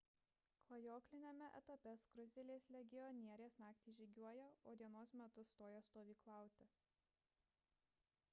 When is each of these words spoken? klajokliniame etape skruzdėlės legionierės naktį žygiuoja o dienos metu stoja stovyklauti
klajokliniame 0.67 1.49
etape 1.59 1.93
skruzdėlės 2.03 2.65
legionierės 2.77 3.59
naktį 3.65 3.95
žygiuoja 4.01 4.49
o 4.73 4.77
dienos 4.81 5.15
metu 5.23 5.47
stoja 5.53 5.87
stovyklauti 5.91 6.71